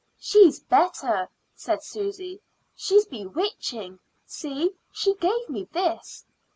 "She's 0.17 0.59
better," 0.59 1.29
said 1.53 1.83
Susy; 1.83 2.41
"she's 2.75 3.05
bewitching. 3.05 3.99
See; 4.25 4.71
she 4.91 5.13
gave 5.13 5.47
me 5.47 5.65
this." 5.73 6.25